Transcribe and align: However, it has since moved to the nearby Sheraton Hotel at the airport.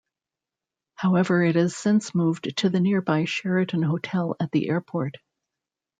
However, 0.95 1.43
it 1.43 1.53
has 1.55 1.75
since 1.77 2.15
moved 2.15 2.57
to 2.57 2.69
the 2.71 2.79
nearby 2.79 3.25
Sheraton 3.25 3.83
Hotel 3.83 4.35
at 4.39 4.49
the 4.51 4.67
airport. 4.67 5.17